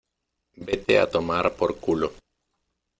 vete 0.67 0.95
a 1.03 1.09
tomar 1.15 1.45
por 1.57 1.71
culo. 1.83 2.09